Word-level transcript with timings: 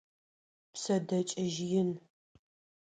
Пшъэдэкӏыжь 0.73 1.59
ин. 1.81 1.89